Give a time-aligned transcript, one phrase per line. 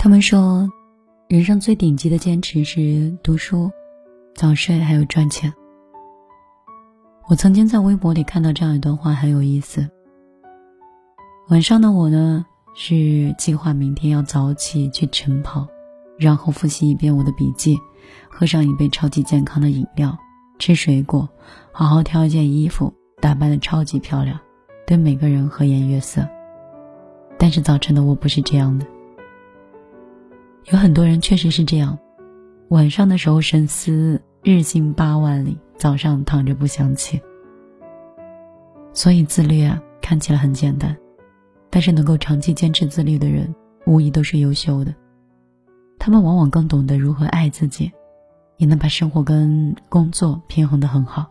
[0.00, 0.70] 他们说，
[1.26, 3.68] 人生最顶级的坚持是读书、
[4.32, 5.52] 早睡还有赚钱。
[7.28, 9.90] 我曾经在微博里看到这样一段话，很有意思。
[11.48, 12.46] 晚上的我呢，
[12.76, 15.66] 是计划明天要早起去晨跑，
[16.16, 17.76] 然后复习一遍我的笔记，
[18.30, 20.16] 喝上一杯超级健康的饮料，
[20.60, 21.28] 吃水果，
[21.72, 24.38] 好好挑一件衣服，打扮的超级漂亮，
[24.86, 26.26] 对每个人和颜悦色。
[27.36, 28.86] 但是早晨的我不是这样的。
[30.70, 31.98] 有很多人确实是这样，
[32.68, 37.18] 晚上的时候深思，日行八万里，早上躺着不想起。
[38.92, 40.94] 所以自律啊，看起来很简单，
[41.70, 43.54] 但是能够长期坚持自律的人，
[43.86, 44.94] 无疑都是优秀的。
[45.98, 47.90] 他们往往更懂得如何爱自己，
[48.58, 51.30] 也能把生活跟工作平衡的很好。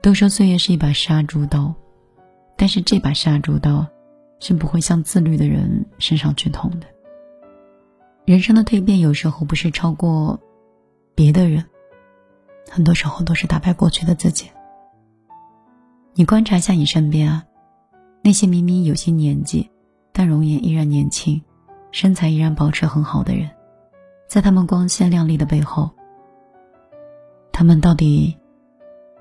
[0.00, 1.74] 都说岁月是一把杀猪刀，
[2.56, 3.84] 但是这把杀猪刀，
[4.38, 6.86] 是不会向自律的人身上去捅的。
[8.24, 10.38] 人生的蜕变有时候不是超过
[11.14, 11.64] 别的人，
[12.70, 14.48] 很多时候都是打败过去的自己。
[16.14, 17.44] 你观察一下你身边啊，
[18.22, 19.68] 那些明明有些年纪，
[20.12, 21.42] 但容颜依然年轻，
[21.90, 23.50] 身材依然保持很好的人，
[24.28, 25.90] 在他们光鲜亮丽的背后，
[27.50, 28.36] 他们到底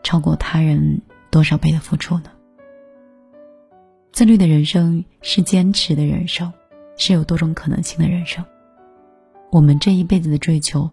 [0.04, 2.26] 超过他人多少倍的付出呢？
[4.12, 6.54] 自律的人生是坚持的人生，
[6.98, 8.46] 是有多种可能性的人生。
[9.52, 10.90] 我们这一辈子的追求，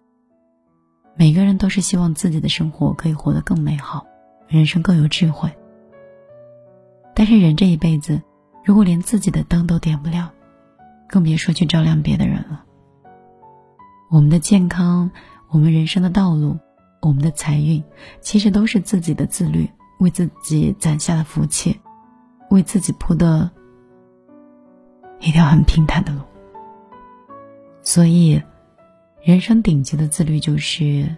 [1.15, 4.05] 每个人都是希望自己的生活可以活得更美好，
[4.49, 5.49] 人生更有智慧。
[7.15, 8.21] 但是人这一辈子，
[8.65, 10.33] 如果连自己的灯都点不了，
[11.07, 12.65] 更别说去照亮别的人了。
[14.09, 15.09] 我们的健康，
[15.47, 16.57] 我们人生的道路，
[17.01, 17.81] 我们的财运，
[18.19, 21.79] 其实都是自己的自律为自己攒下的福气，
[22.49, 23.49] 为自己铺的
[25.21, 26.19] 一条很平坦的路。
[27.89, 28.39] 所以，
[29.19, 31.09] 人生顶级的自律就是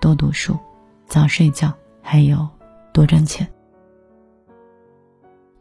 [0.00, 0.58] 多读书、
[1.06, 1.70] 早睡觉，
[2.00, 2.48] 还有
[2.94, 3.46] 多挣钱。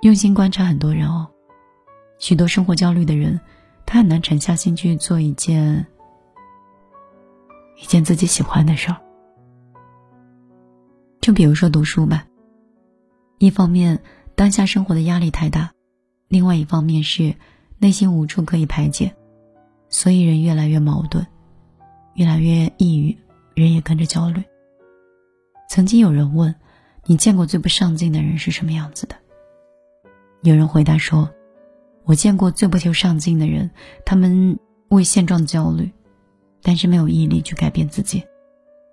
[0.03, 1.27] 用心观察很多人哦，
[2.17, 3.37] 许多生活焦虑的人，
[3.85, 5.85] 他很难沉下心去做一件
[7.83, 8.95] 一件自己喜欢的事儿。
[11.19, 12.25] 就比如说读书吧，
[13.37, 14.01] 一方面
[14.33, 15.73] 当下生活的压力太大，
[16.29, 17.35] 另外一方面是
[17.79, 19.13] 内心无处可以排解。
[19.97, 21.25] 所以人越来越矛盾，
[22.13, 23.17] 越来越抑郁，
[23.55, 24.43] 人也跟着焦虑。
[25.71, 26.53] 曾经有人问
[27.07, 29.15] ：“你见过最不上进的人是什么样子的？”
[30.43, 31.27] 有人回答说
[32.05, 33.71] ：“我见过最不求上进的人，
[34.05, 34.59] 他们
[34.89, 35.91] 为现状焦虑，
[36.61, 38.23] 但是没有毅力去改变自己。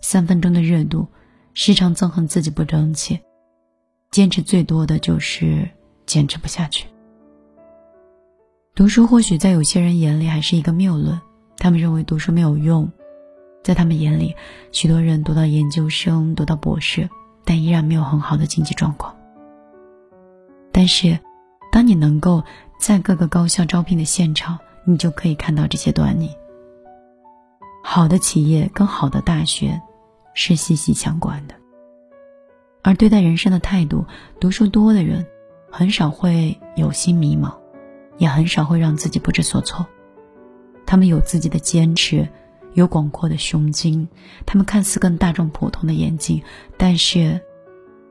[0.00, 1.06] 三分钟的热度，
[1.52, 3.20] 时常憎恨自己不争气，
[4.10, 5.68] 坚持最多的就是
[6.06, 6.86] 坚持不下去。”
[8.74, 11.20] 读书或许在有些人眼里还是一个谬论，
[11.58, 12.90] 他们认为读书没有用。
[13.62, 14.34] 在他们眼里，
[14.72, 17.08] 许多人读到研究生、读到博士，
[17.44, 19.14] 但依然没有很好的经济状况。
[20.72, 21.20] 但是，
[21.70, 22.42] 当你能够
[22.80, 26.28] 在各个高校招聘的现场，你就可以看到这些端倪。
[27.84, 29.80] 好的企业跟好的大学
[30.34, 31.54] 是息息相关的。
[32.82, 34.04] 而对待人生的态度，
[34.40, 35.24] 读书多的人
[35.70, 37.54] 很少会有心迷茫。
[38.16, 39.86] 也很少会让自己不知所措，
[40.86, 42.28] 他们有自己的坚持，
[42.74, 44.08] 有广阔的胸襟，
[44.46, 46.42] 他们看似更大众普通的眼睛，
[46.76, 47.40] 但是，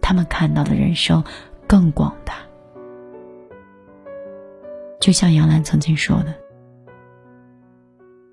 [0.01, 1.23] 他们看到的人生
[1.67, 2.35] 更广大。
[4.99, 6.33] 就像杨澜曾经说的：“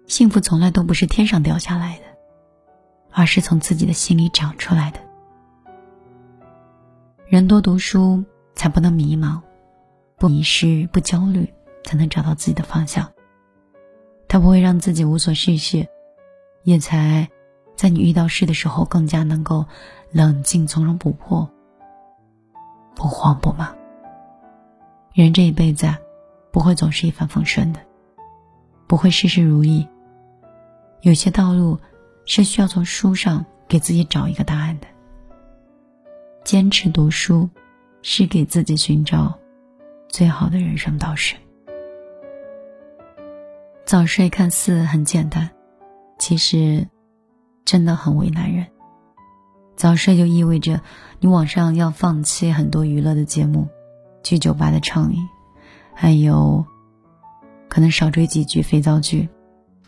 [0.07, 2.05] 幸福从来都不是天上掉下来的，
[3.13, 5.01] 而是从自己的心里长出来的。
[7.29, 9.41] 人多读书，才不能迷茫，
[10.17, 11.49] 不迷失，不焦虑。”
[11.85, 13.13] 才能找到自己的方向。
[14.29, 15.89] 他不会让自己无所事事，
[16.63, 17.29] 也才
[17.75, 19.67] 在你遇到事的时候更加能够
[20.13, 21.51] 冷静从容不迫，
[22.95, 23.77] 不慌不忙。
[25.13, 25.89] 人这一辈子，
[26.53, 27.81] 不会总是一帆风顺的，
[28.87, 29.89] 不会事事如意。
[31.01, 31.81] 有些道路
[32.25, 34.87] 是需要从书上给自己找一个答案的。
[36.45, 37.51] 坚持读书，
[38.03, 39.37] 是给自己寻找
[40.09, 41.35] 最好的人生导师。
[43.91, 45.51] 早睡看似很简单，
[46.17, 46.87] 其实
[47.65, 48.65] 真的很为难人。
[49.75, 50.81] 早睡就意味着
[51.19, 53.67] 你晚上要放弃很多娱乐的节目，
[54.23, 55.29] 去酒吧的畅饮，
[55.93, 56.65] 还有
[57.69, 59.29] 可能少追几句肥皂剧，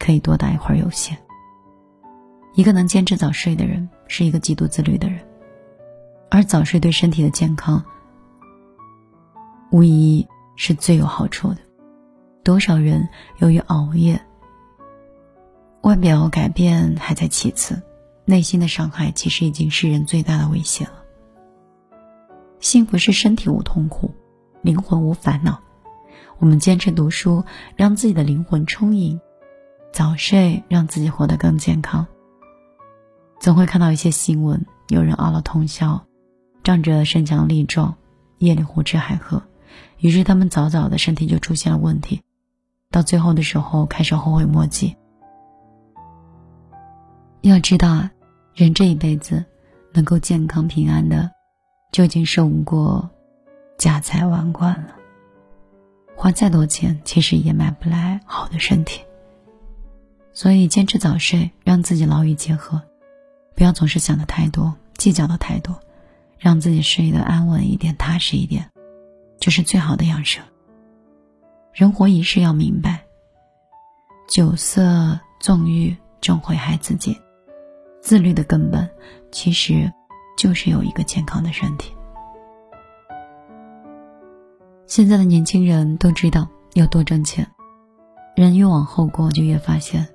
[0.00, 1.16] 可以多打一会儿游戏。
[2.54, 5.20] 一个能坚持早睡的人，是一个极度自律的人，
[6.28, 7.80] 而早睡对身体的健康，
[9.70, 10.26] 无疑
[10.56, 11.58] 是最有好处的。
[12.44, 13.08] 多少人
[13.38, 14.20] 由于熬夜，
[15.82, 17.80] 外表改变还在其次，
[18.24, 21.04] 内心的伤害其实已经是人最大的威胁了。
[22.58, 24.12] 幸福是身体无痛苦，
[24.60, 25.60] 灵魂无烦恼。
[26.38, 27.44] 我们坚持读书，
[27.76, 29.20] 让自己的灵魂充盈；
[29.92, 32.04] 早睡，让自己活得更健康。
[33.38, 36.04] 总会看到一些新闻，有人熬了通宵，
[36.64, 37.94] 仗着身强力壮，
[38.38, 39.44] 夜里胡吃海喝，
[39.98, 42.20] 于是他们早早的身体就出现了问题。
[42.92, 44.94] 到最后的时候，开始后悔莫及。
[47.40, 48.12] 要知道啊，
[48.54, 49.44] 人这一辈子
[49.92, 51.30] 能够健康平安的，
[51.90, 53.10] 就已经胜过
[53.78, 54.94] 家财万贯了。
[56.14, 59.00] 花再多钱，其实也买不来好的身体。
[60.34, 62.80] 所以，坚持早睡，让自己劳逸结合，
[63.56, 65.80] 不要总是想的太多，计较的太多，
[66.38, 68.70] 让自己睡得安稳一点，踏实一点，
[69.40, 70.44] 就是最好的养生。
[71.72, 73.02] 人活一世，要明白，
[74.28, 77.18] 酒色纵欲终会害自己。
[78.02, 78.90] 自律的根本，
[79.30, 79.90] 其实
[80.36, 81.94] 就是有一个健康的身体。
[84.86, 87.48] 现在的年轻人都知道要多挣钱，
[88.36, 90.06] 人越往后过，就越发现，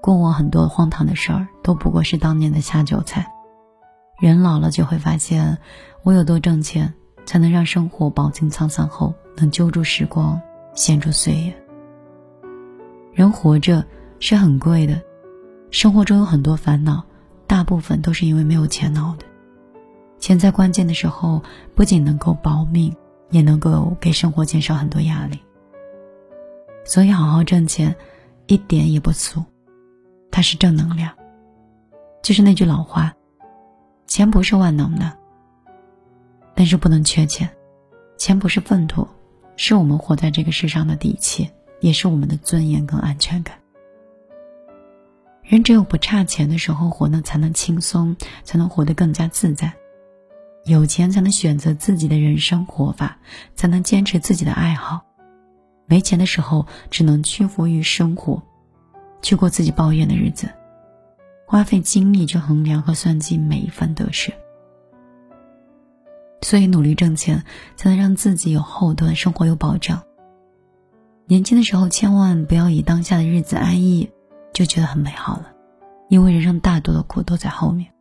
[0.00, 3.30] 过往很多荒唐的事儿都不过是当年的下酒菜。
[4.18, 5.58] 人老了就会发现，
[6.04, 6.94] 我有多挣钱，
[7.26, 10.40] 才能让生活饱经沧桑后能揪住时光。
[10.80, 11.54] 献出岁月。
[13.12, 13.84] 人活着
[14.18, 14.98] 是很贵的，
[15.70, 17.04] 生活中有很多烦恼，
[17.46, 19.26] 大部分都是因为没有钱闹的。
[20.18, 21.42] 钱在关键的时候
[21.74, 22.96] 不仅能够保命，
[23.28, 25.38] 也能够给生活减少很多压力。
[26.82, 27.94] 所以，好好挣钱，
[28.46, 29.44] 一点也不俗，
[30.30, 31.12] 它是正能量。
[32.22, 33.14] 就是那句老话，
[34.06, 35.12] 钱不是万能的，
[36.54, 37.46] 但是不能缺钱。
[38.16, 39.06] 钱不是粪土。
[39.62, 43.58] 是我们活在这个世上的底气，也是我们的尊严跟安全感。
[45.42, 49.74] 人只有不差钱的时候活呢，才能轻松，才能活得更加自在。
[50.64, 53.18] 有钱才能选择自己的人生活法，
[53.54, 55.02] 才能坚持自己的爱好。
[55.84, 58.42] 没钱的时候，只能屈服于生活，
[59.20, 60.48] 去过自己抱怨的日子，
[61.46, 64.32] 花费精力去衡量和算计每一份得失。
[66.42, 67.44] 所以，努力挣钱
[67.76, 70.02] 才能让自己有后盾，生活有保障。
[71.26, 74.10] 年轻的时候，千万不要以当下的日子安逸
[74.52, 75.52] 就觉得很美好了，
[76.08, 77.92] 因为人生大多的苦都在后面。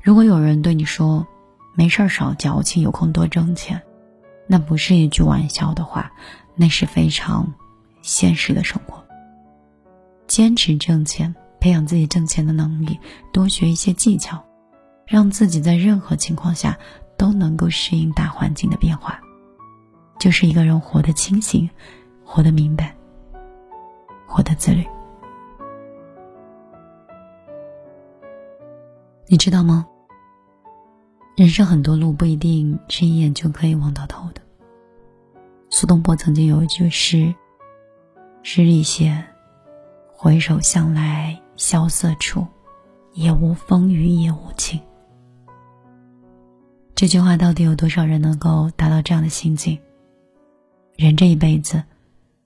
[0.00, 1.26] 如果有人对你说
[1.74, 3.82] “没事儿少矫情，有空多挣钱”，
[4.46, 6.12] 那不是一句玩笑的话，
[6.54, 7.54] 那是非常
[8.02, 9.02] 现实的生活。
[10.26, 13.00] 坚持挣钱，培养自己挣钱的能力，
[13.32, 14.44] 多学一些技巧，
[15.06, 16.78] 让自己在任何情况下。
[17.22, 19.20] 都能够适应大环境的变化，
[20.18, 21.70] 就是一个人活得清醒，
[22.24, 22.92] 活得明白，
[24.26, 24.84] 活得自律。
[29.28, 29.86] 你知道吗？
[31.36, 34.42] 人生很多路不一定是一眼就可以望到头的。
[35.70, 37.32] 苏东坡曾经有一句诗
[38.42, 39.24] ：“诗里写，
[40.12, 42.44] 回首向来萧瑟处，
[43.12, 44.80] 也无风雨也无晴。”
[46.94, 49.78] 这句话到底有多少人能够达到这样的心境？
[50.96, 51.82] 人这一辈子，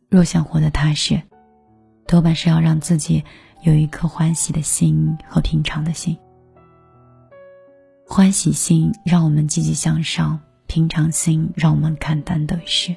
[0.08, 1.20] 若想活得踏实，
[2.06, 3.22] 多半是要让自己
[3.62, 6.16] 有一颗欢喜的心和平常的心。
[8.06, 12.96] 欢喜心让我们积极向上，平常心让我们看淡得失。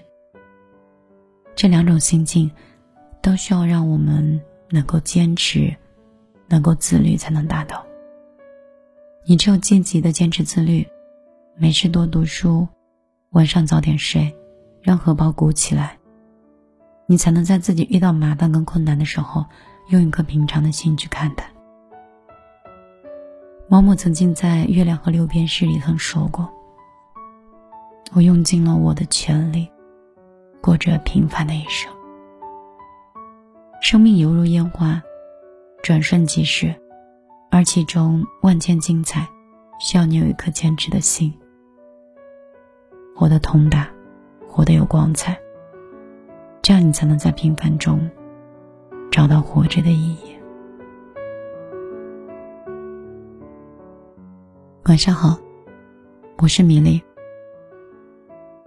[1.55, 2.50] 这两种心境，
[3.21, 5.75] 都需要让我们能够坚持，
[6.47, 7.85] 能够自律才能达到。
[9.25, 10.88] 你只有积极的坚持自律。
[11.61, 12.65] 没事多读书，
[13.31, 14.33] 晚上早点睡，
[14.81, 15.97] 让荷包鼓起来。
[17.05, 19.45] 你才能在自己遇到麻烦跟困难的时候，
[19.89, 21.51] 用一颗平常的心去看待。
[23.67, 26.49] 毛姆曾经在《月亮和六便士》里曾说过
[28.15, 29.69] ：“我用尽了我的全力，
[30.61, 31.91] 过着平凡的一生。
[33.81, 35.01] 生命犹如烟花，
[35.83, 36.73] 转瞬即逝，
[37.51, 39.27] 而其中万千精彩，
[39.81, 41.33] 需要你有一颗坚持的心。”
[43.19, 43.85] 活得通达，
[44.47, 45.38] 活得有光彩，
[46.61, 48.09] 这样你才能在平凡中
[49.11, 50.39] 找到活着的意义。
[54.85, 55.38] 晚上好，
[56.38, 57.03] 我是米粒，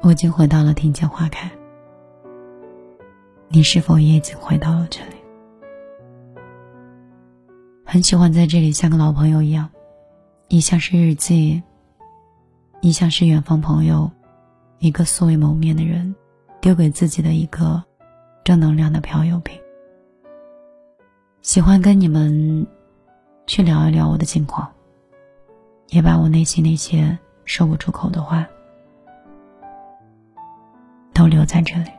[0.03, 1.51] 我已经回到了庭前花开，
[3.49, 5.17] 你是否也已经回到了这里？
[7.87, 9.71] 很喜欢在这里像个老朋友一样，
[10.49, 11.63] 一像是日记，
[12.83, 14.11] 一像是远方朋友。
[14.83, 16.13] 一个素未谋面的人，
[16.61, 17.81] 丢给自己的一个
[18.43, 19.57] 正能量的漂流瓶。
[21.41, 22.67] 喜欢跟你们
[23.47, 24.69] 去聊一聊我的近况，
[25.91, 28.45] 也把我内心那些说不出口的话
[31.15, 31.91] 都留在这里。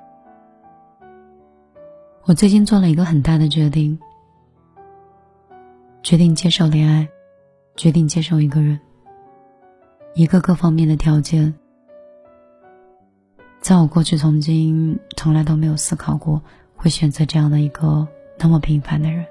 [2.25, 3.97] 我最近做了一个很大的决定，
[6.01, 7.07] 决定接受恋爱，
[7.77, 8.77] 决定接受一个人，
[10.15, 11.53] 一个各方面的条件，
[13.63, 16.41] 在我过去曾经从来都没有思考过
[16.75, 18.05] 会选择这样的一个
[18.37, 19.25] 那么平凡的人。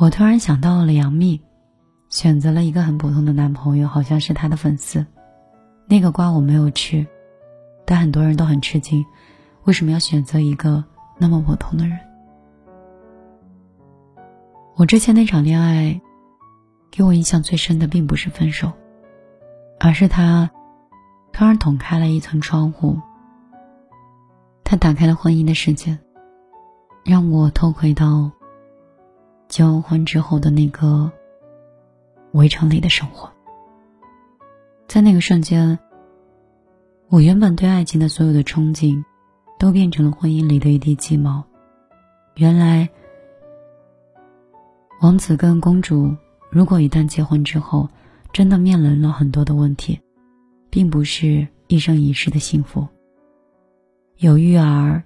[0.00, 1.40] 我突然想到了杨幂，
[2.08, 5.06] 选择了一个很普通的男朋友，好像是她的粉丝。
[5.86, 7.06] 那个瓜我没有吃，
[7.84, 9.06] 但很多人都很吃惊。
[9.62, 10.82] 为什么要选择一个
[11.18, 11.96] 那么普通的人？
[14.74, 16.00] 我之前那场恋爱，
[16.90, 18.72] 给我印象最深的并不是分手，
[19.78, 20.50] 而是他
[21.34, 22.98] 突然捅开了一层窗户。
[24.62, 25.98] 他打开了婚姻的世界，
[27.04, 28.30] 让我偷窥到
[29.48, 31.12] 结完婚之后的那个
[32.32, 33.30] 围城里的生活。
[34.88, 35.78] 在那个瞬间，
[37.08, 39.04] 我原本对爱情的所有的憧憬。
[39.56, 41.42] 都变成了婚姻里的一地鸡毛。
[42.34, 42.86] 原来，
[45.00, 46.14] 王子跟公主
[46.50, 47.88] 如果一旦结婚之后，
[48.32, 49.98] 真的面临了很多的问题，
[50.74, 52.84] 并不是一生一世的幸福。
[54.16, 55.04] 有育儿，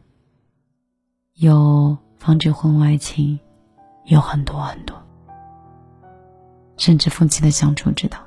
[1.34, 3.38] 有防止婚外情，
[4.06, 4.96] 有很多很多，
[6.78, 8.18] 甚至夫妻的相处之道。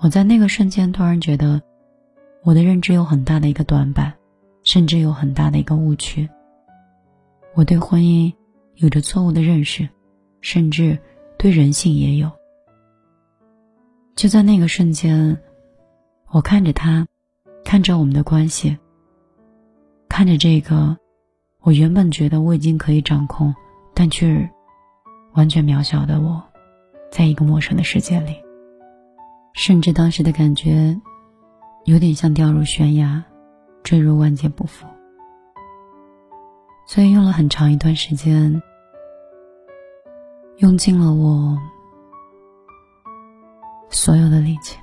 [0.00, 1.60] 我在那个瞬间突然觉得，
[2.44, 4.14] 我的认知有很大的一个短板。
[4.64, 6.28] 甚至有很大的一个误区。
[7.54, 8.32] 我对婚姻
[8.76, 9.88] 有着错误的认识，
[10.40, 10.96] 甚至
[11.36, 12.30] 对人性也有。
[14.14, 15.36] 就在那个瞬间，
[16.32, 17.06] 我看着他，
[17.62, 18.78] 看着我们的关系，
[20.08, 20.96] 看着这个
[21.60, 23.54] 我原本觉得我已经可以掌控，
[23.94, 24.50] 但却
[25.34, 26.42] 完全渺小的我，
[27.10, 28.34] 在一个陌生的世界里，
[29.52, 30.98] 甚至当时的感觉
[31.84, 33.22] 有点像掉入悬崖。
[33.82, 34.86] 坠入万劫不复，
[36.86, 38.62] 所以用了很长一段时间，
[40.58, 41.58] 用尽了我
[43.90, 44.78] 所有的力气，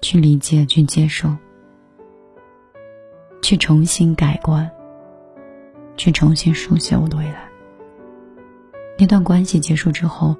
[0.00, 1.34] 去理解、去接受、
[3.42, 4.70] 去重新改观、
[5.96, 7.48] 去重新书写我的未来。
[8.98, 10.36] 那段关系结束之后，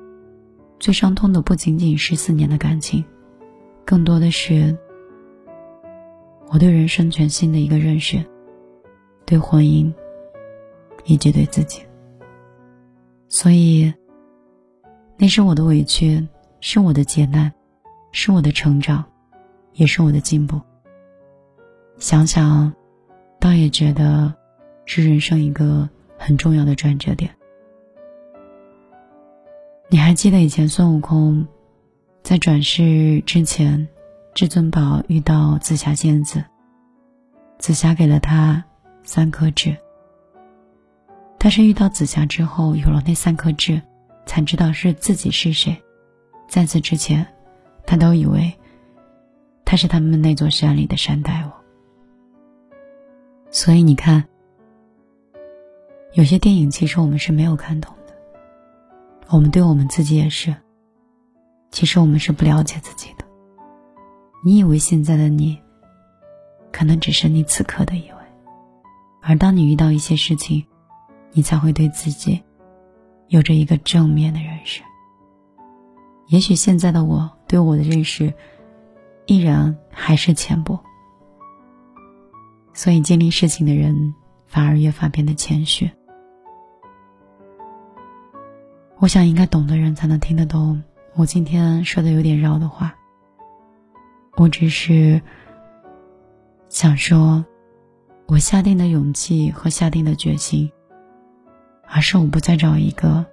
[0.78, 3.04] 最伤痛的不仅仅是四年的感情，
[3.84, 4.76] 更多的是。
[6.52, 8.24] 我对人生全新的一个认识，
[9.24, 9.94] 对婚姻，
[11.04, 11.80] 以及对自己。
[13.28, 13.94] 所以，
[15.16, 16.26] 那是我的委屈，
[16.60, 17.52] 是我的劫难，
[18.10, 19.04] 是我的成长，
[19.80, 20.60] 也是我的进步。
[21.96, 22.70] 想想，
[23.38, 24.34] 倒也觉得
[24.84, 27.34] 是人生一个很重要的转折点。
[29.88, 31.48] 你还记得以前孙悟空
[32.22, 33.88] 在转世之前？
[34.34, 36.44] 至尊宝遇到紫霞仙子，
[37.58, 38.62] 紫霞给了他
[39.02, 39.74] 三颗痣。
[41.38, 43.80] 但是遇到紫霞之后，有了那三颗痣，
[44.26, 45.76] 才知道是自己是谁。
[46.48, 47.26] 在此之前，
[47.84, 48.54] 他都以为
[49.70, 51.52] 他是他们那座山里的山大王。
[53.52, 54.24] 所以你看，
[56.12, 58.12] 有些电影其实我们是没有看懂的。
[59.28, 60.52] 我们对我们自己也是，
[61.70, 63.24] 其实我们是不了解自己的。
[64.44, 65.56] 你以为现在的你，
[66.72, 68.18] 可能只是你此刻的以为，
[69.22, 70.66] 而当你遇到一些事情，
[71.30, 72.42] 你才会对自己
[73.28, 74.82] 有着一个正面的认识。
[76.26, 78.34] 也许现在的我对我的认识
[79.30, 80.76] 依然还是浅薄，
[82.72, 84.12] 所以经历事情的人
[84.44, 85.88] 反而越发变得谦虚。
[88.98, 90.82] 我想，应该懂的人才能听得懂
[91.14, 92.92] 我今天说的有点绕的话。
[94.34, 95.22] 我只是
[96.68, 97.44] 想说，
[98.26, 100.68] 我下定的勇气和下定的决心，
[101.86, 103.24] 而是我不再找一个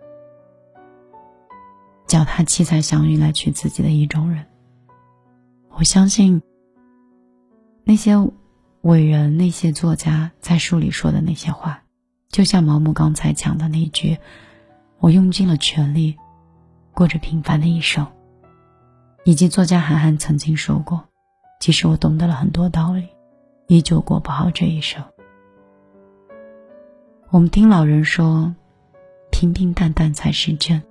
[2.05, 4.45] 脚踏七彩祥云来娶自己的意中人。
[5.77, 6.41] 我相信
[7.83, 8.15] 那些
[8.81, 11.83] 伟人、那些作家在书里说的那些话，
[12.29, 14.17] 就像毛姆刚才讲的那句
[14.97, 16.17] ：“我用尽了全力，
[16.95, 18.07] 过着平凡的一生。”
[19.23, 21.03] 以及作家韩寒曾经说过
[21.61, 23.07] ：“即使我懂得了很多道理，
[23.67, 25.03] 依旧过不好这一生。”
[27.29, 28.55] 我们听老人说
[29.29, 30.81] ：“平平淡淡才是真。”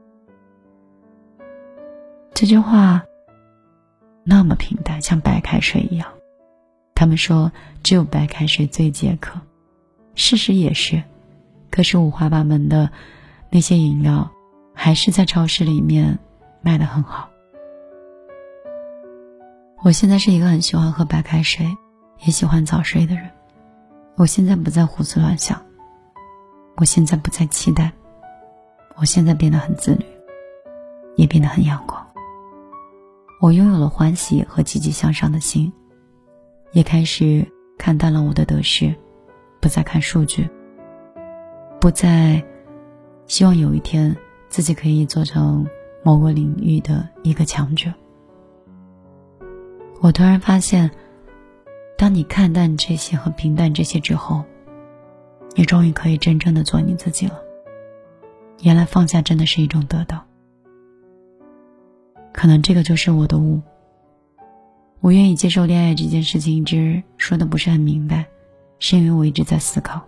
[2.33, 3.03] 这句话
[4.29, 6.09] 那么平淡，像白开水一样，
[6.97, 7.53] 他们说
[7.85, 9.41] 只有白开水最解渴，
[10.17, 11.05] 事实也是。
[11.71, 12.91] 可是五花八门的
[13.51, 14.33] 那些饮料，
[14.75, 16.19] 还是在超市里面
[16.61, 17.29] 卖的很好。
[19.85, 21.65] 我现在是一个很喜欢喝白开水，
[22.25, 23.31] 也喜欢早睡的人。
[24.17, 25.63] 我现在不再胡思乱想，
[26.77, 27.93] 我现在不再期待，
[28.97, 30.05] 我现在变得很自律，
[31.15, 32.05] 也变得很阳光。
[33.41, 35.73] 我拥有了欢喜和积极向上的心，
[36.73, 37.47] 也开始
[37.79, 38.95] 看淡了我的得失，
[39.61, 40.49] 不再看数据，
[41.81, 42.43] 不再
[43.27, 44.17] 希望有一天
[44.49, 45.67] 自己可以做成
[46.03, 47.93] 某个领域的一个强者。
[50.01, 50.91] 我突然发现。
[51.99, 54.45] 当你看淡这些和平淡这些之后，
[55.55, 57.41] 你终于可以真正的做你自己了。
[58.61, 60.23] 原来放下真的是一种得到。
[62.37, 63.61] 可能这个就是我的悟。
[65.01, 68.27] 我愿意接受恋爱这件事情，一直说的不是很明白，
[68.79, 70.03] 是因为我一直在思考。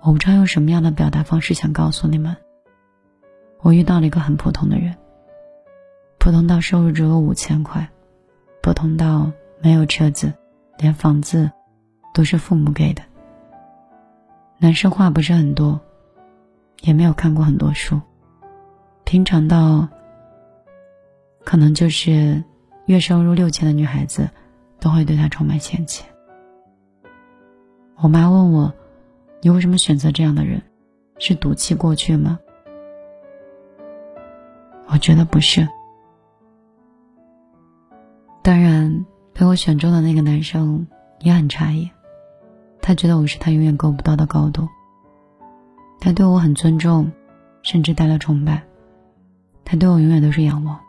[0.00, 2.36] 我不知道用什么样的表达方式想告诉你们。
[3.60, 4.94] 我遇到了一个很普通的人，
[6.18, 7.86] 普通到收入只有五千块，
[8.62, 9.30] 普通到。
[9.58, 10.34] 没有车子，
[10.76, 11.50] 连房子
[12.12, 13.02] 都是父母给的。
[14.58, 15.80] 男生话不是很多，
[16.82, 17.98] 也没有看过很多书。
[19.04, 19.88] 平常到，
[21.46, 22.42] 可能就是
[22.86, 24.28] 月收入六千的女孩子，
[24.80, 26.04] 都会对他充满嫌弃。
[27.96, 28.74] 我妈问我
[29.40, 30.60] ：“你为什么选择这样的人？
[31.18, 32.38] 是赌气过去吗？”
[34.88, 35.66] 我觉得不是。
[38.42, 39.06] 当然。
[39.38, 40.86] 被我选中的那个男生
[41.20, 41.90] 也很诧异，
[42.80, 44.66] 他觉得我是他永远够不到的高度。
[46.00, 47.12] 他对我很尊重，
[47.62, 48.62] 甚至带了崇拜。
[49.62, 50.80] 他对我永远都是仰望。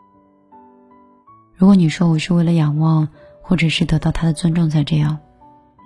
[1.58, 3.08] 如果你说我是为了仰望，
[3.42, 5.18] 或者是得到他的尊重才这样，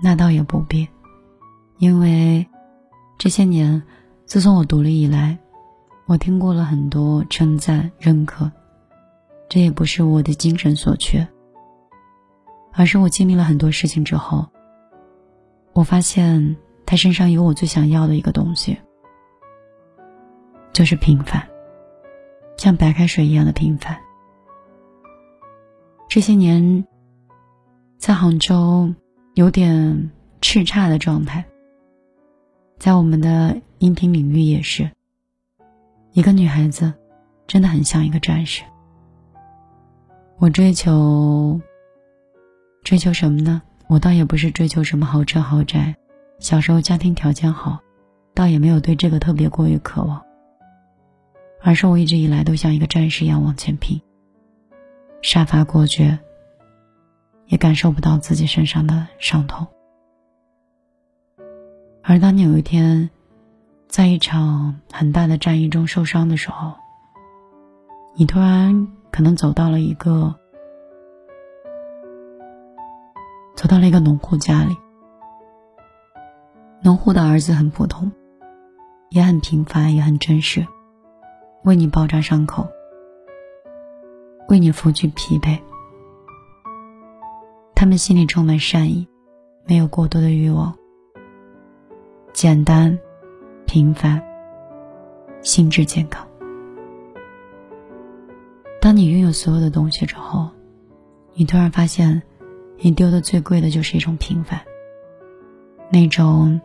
[0.03, 0.87] 那倒也不必。
[1.79, 2.47] 因为
[3.17, 3.83] 这些年，
[4.27, 5.39] 自从我独立以来，
[6.05, 8.53] 我听过了很多称赞、认可，
[9.49, 11.27] 这也不是我的精神所缺。
[12.75, 14.47] 而是我经历了很多事情之后，
[15.73, 18.77] 我发现他身上有我最想要的一个东西，
[20.75, 21.49] 就是平凡，
[22.59, 23.99] 像白开水一样的平凡。
[26.15, 26.85] 这些年，
[27.97, 28.95] 在杭州
[29.33, 30.11] 有点
[30.43, 31.43] 叱咤的状态，
[32.79, 34.91] 在我们的音频领域也是，
[36.13, 36.93] 一个女孩子
[37.47, 38.63] 真的很像一个战士。
[40.37, 41.59] 我追求。
[42.85, 43.63] 追求什么呢？
[43.87, 45.97] 我倒也不是追求什么豪车豪宅，
[46.39, 47.81] 小时候家庭条件好，
[48.35, 50.23] 倒也没有对这个特别过于渴望。
[51.63, 53.99] 而是我一直以来都像一个战士一样往前拼，
[55.23, 56.19] 杀伐果决，
[57.47, 59.67] 也感受不到自己身上的伤痛。
[62.03, 63.09] 而当你有一天，
[63.89, 66.75] 在一场很大的战役中受伤的时候，
[68.15, 70.35] 你突然可能走到了一个。
[73.55, 74.77] 走到了一个农户家里，
[76.83, 78.11] 农户的儿子很普通，
[79.09, 80.67] 也很平凡，也很真实，
[81.63, 82.67] 为你包扎伤口，
[84.53, 85.59] 为你拂去疲惫。
[87.75, 89.09] 他们心里充满善意，
[89.67, 90.77] 没有过多的欲望，
[92.35, 92.99] 简单、
[93.65, 94.23] 平凡，
[95.41, 96.29] 心智健康。
[98.79, 100.51] 当你拥有所有的东西之后，
[101.33, 102.23] 你突然发现。
[102.85, 104.61] 你丢的最贵的就是一种平凡，
[105.89, 106.61] 那种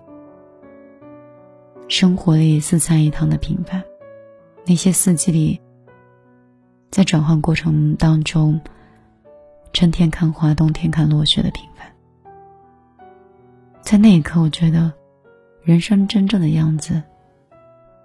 [1.88, 3.84] 生活里四菜一汤的平凡，
[4.66, 5.62] 那些四季里
[6.90, 8.62] 在转换过程当中，
[9.74, 11.88] 春天看花，冬天看落雪的平凡。
[13.82, 14.92] 在那一刻，我觉得
[15.64, 17.04] 人生真正的样子，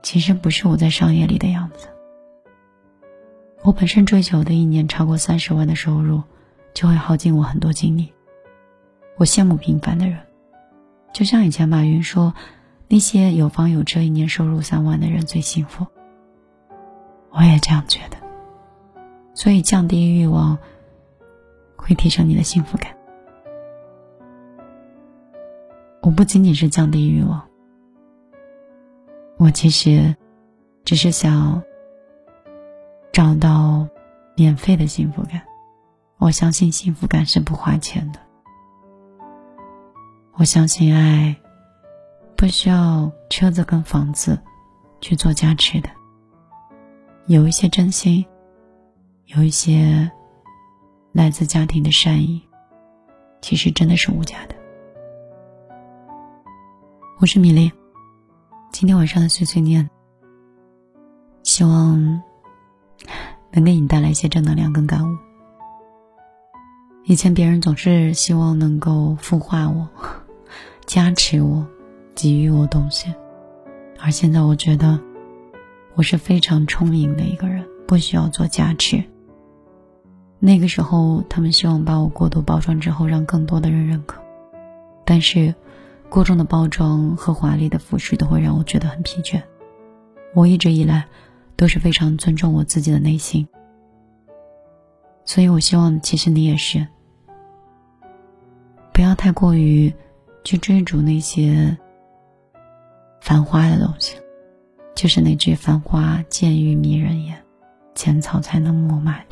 [0.02, 1.88] 其实不是我在商业里的样子。
[3.62, 6.22] 我本身追求的一年超过三十万的收入。
[6.74, 8.10] 就会耗尽我很多精力。
[9.18, 10.18] 我羡慕平凡的人，
[11.12, 12.32] 就像以前马云说，
[12.88, 15.86] 那些有房有车、一年收入三万的人最幸福。
[17.28, 18.16] 我也这样觉得。
[19.34, 20.58] 所以降低欲望，
[21.76, 22.94] 会提升你的幸福感。
[26.02, 27.42] 我不仅仅是降低欲望，
[29.38, 30.14] 我其实
[30.84, 31.62] 只是想
[33.12, 33.86] 找到
[34.36, 35.40] 免费的幸福感。
[36.18, 38.20] 我相信幸福感是不花钱的。
[40.34, 41.36] 我相信爱
[42.36, 44.38] 不需要车子跟房子
[45.00, 45.88] 去做加持的。
[47.26, 48.24] 有一些真心，
[49.34, 50.10] 有一些
[51.10, 52.42] 来自家庭的善意，
[53.40, 54.54] 其实真的是无价的。
[57.18, 57.72] 我是米粒，
[58.72, 59.88] 今天晚上的碎碎念，
[61.42, 62.22] 希望
[63.52, 65.16] 能给你带来一些正能量跟感悟。
[67.04, 69.88] 以前别人总是希望能够孵化我、
[70.84, 71.66] 加持我、
[72.14, 73.10] 给予我东西，
[73.98, 75.00] 而现在我觉得
[75.94, 79.02] 我是非常充盈的一个人，不需要做加持。
[80.44, 84.20] 那个时候，他们希望把我过度包装之后，让更多的人认可，
[85.04, 85.54] 但是
[86.08, 89.40] 过重的包装和华丽的服饰都会让我觉得很疲倦。
[90.34, 91.06] 我一直以来
[91.54, 93.46] 都是非常尊重我自己的内心。
[95.24, 96.88] 所以，我希望其实你也是，
[98.92, 99.94] 不要太过于
[100.42, 101.78] 去追逐那些
[103.20, 104.16] 繁花的东西。
[104.96, 107.42] 就是那句“繁花渐欲迷人眼，
[107.94, 109.31] 浅草才能没马蹄”。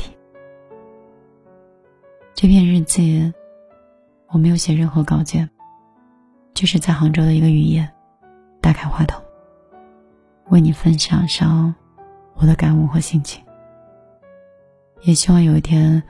[2.40, 3.31] 这篇日记
[4.29, 5.46] 我没有写任何稿件，
[6.55, 7.87] 就是在杭州的一个雨夜，
[8.62, 9.22] 打开话筒，
[10.48, 11.74] 为你分享上
[12.37, 13.44] 我的感悟和心情。
[15.03, 16.03] 也希望有一天，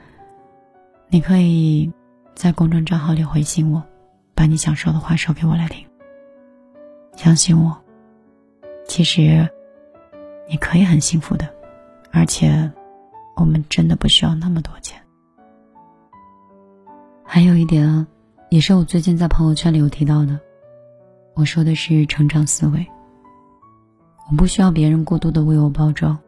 [1.09, 1.91] 你可以
[2.33, 3.83] 在公众账号里回信我，
[4.33, 5.85] 把你想说的话说给我来听。
[7.17, 7.77] 相信我，
[8.87, 9.45] 其实
[10.47, 11.53] 你可以很幸福的，
[12.09, 12.71] 而且
[13.35, 14.97] 我们真的不需要那么多钱。
[17.33, 18.05] 还有一点啊，
[18.49, 20.37] 也是我最近在朋友圈里有提到的，
[21.33, 22.85] 我说的是成长思维。
[24.29, 26.19] 我不需要别人过度的为我包装，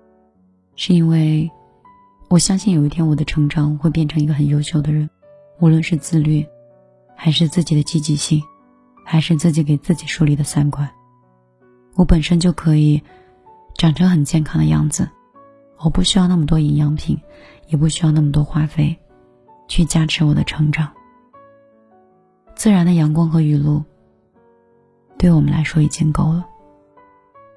[0.78, 1.52] 是因为。
[2.30, 5.10] 我相信有一天我的成长会变成一个很优秀的人，
[5.60, 6.48] 无论是自律，
[7.18, 8.42] 还是自己的积极性，
[9.04, 10.90] 还是自己给自己树立的三观，
[11.96, 13.04] 我本身就可以
[13.76, 15.10] 长成很健康的样子。
[15.80, 17.20] 我不需要那么多营养品，
[17.68, 18.98] 也不需要那么多花费，
[19.68, 20.92] 去加持我的成长。
[22.56, 23.84] 自然的阳光和雨露，
[25.18, 26.46] 对我们来说已经够了。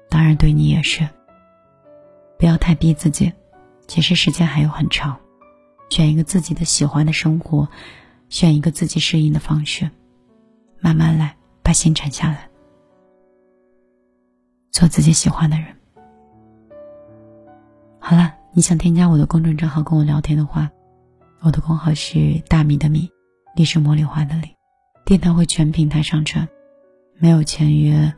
[0.09, 1.07] 当然，对你也是。
[2.39, 3.33] 不要太逼自己。
[3.87, 5.17] 其实时间还有很长，
[5.89, 7.69] 选一个自己的喜欢的生活，
[8.27, 9.89] 选一个自己适应的方式，
[10.81, 12.49] 慢慢来，把心沉下来，
[14.71, 15.67] 做自己喜欢的人。
[17.97, 20.69] 好了，你想添加我的公众账号跟我聊天的话，
[21.39, 23.09] 我的公号是大米的米，
[23.55, 24.49] 你是茉莉花的莉，
[25.05, 26.47] 电台会全平台上传，
[27.19, 28.11] 没有签约，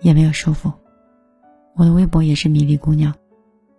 [0.00, 0.72] 也没有束缚。
[1.74, 3.12] 我的微博也是米粒姑娘。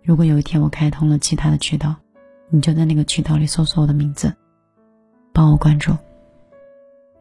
[0.02, 1.96] 如果有一天我开通了其他的渠道，
[2.50, 4.34] 你就在那个渠道里搜索我的名字，
[5.32, 5.96] 帮我关注。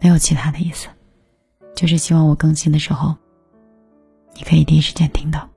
[0.01, 0.89] 没有其他的意思，
[1.73, 3.15] 就是希望我更新的时候，
[4.35, 5.49] 你可以第一时间听到。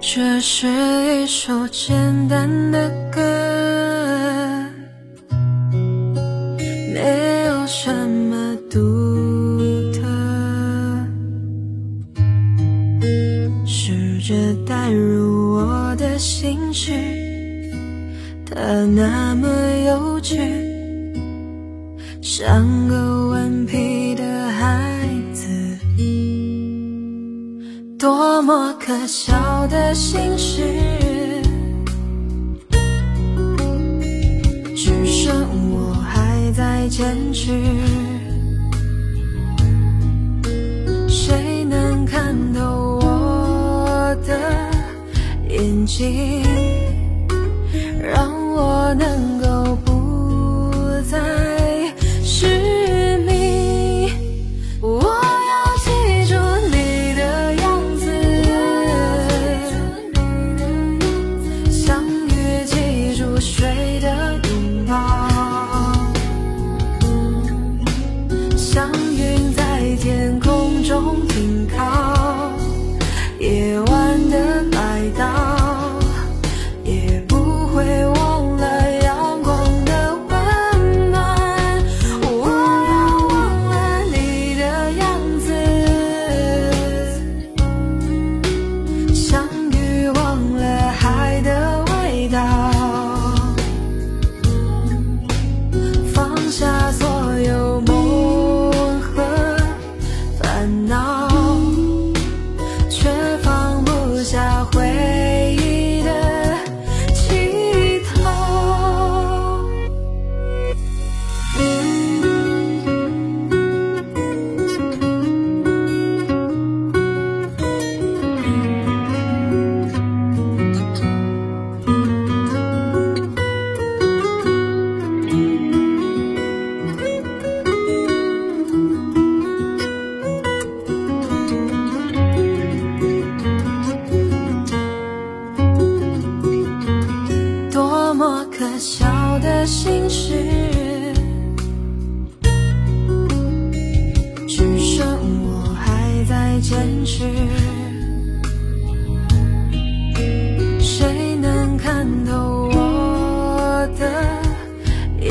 [0.00, 3.20] 这是一首简单的歌，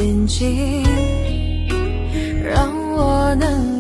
[0.02, 0.84] 眼睛
[2.44, 3.71] 让我能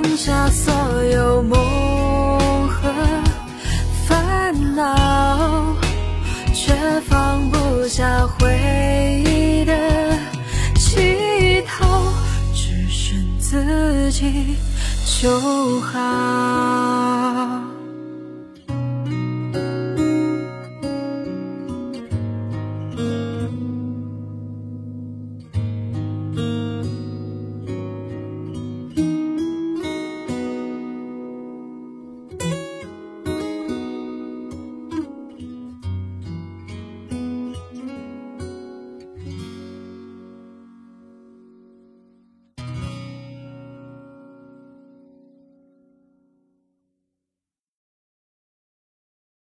[0.00, 0.72] 放下所
[1.04, 1.58] 有梦
[2.68, 2.88] 和
[4.06, 5.76] 烦恼
[6.54, 6.72] 却
[7.08, 9.72] 放不下回忆的
[10.76, 12.12] 乞讨
[12.54, 14.56] 只剩自己
[15.20, 17.17] 就好。